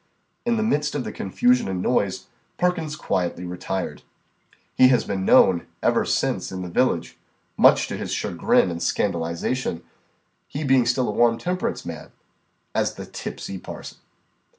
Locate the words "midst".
0.63-0.95